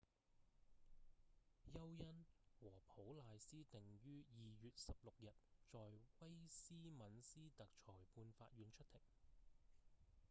[1.71, 2.25] 休恩
[2.59, 5.35] 和普賴斯定於2月16日
[5.71, 5.79] 在
[6.21, 8.99] 威斯敏斯特裁判法院出庭